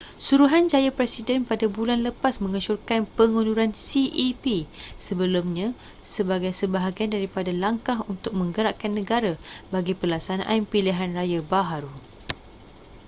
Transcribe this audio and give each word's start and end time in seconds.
suruhanjaya 0.27 0.89
presiden 0.97 1.41
pada 1.49 1.65
bulan 1.77 1.99
lepas 2.07 2.33
mengesyorkan 2.43 3.01
pengunduran 3.17 3.69
cep 3.81 4.43
sebelumnya 5.05 5.67
sebagai 6.15 6.49
sebahagian 6.61 7.11
daripada 7.15 7.51
langkah 7.63 7.97
untuk 8.13 8.31
menggerakkan 8.39 8.91
negara 8.99 9.33
bagi 9.73 9.93
pelaksanaan 10.01 10.59
pilihan 10.73 11.09
raya 11.17 11.39
baharu 11.53 11.93